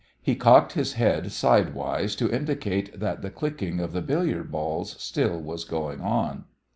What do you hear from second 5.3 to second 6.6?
was going on.